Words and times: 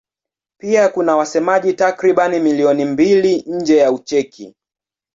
Pia 0.59 0.89
kuna 0.89 1.15
wasemaji 1.15 1.73
takriban 1.73 2.39
milioni 2.39 2.85
mbili 2.85 3.43
nje 3.47 3.77
ya 3.77 3.91
Ucheki. 3.91 4.55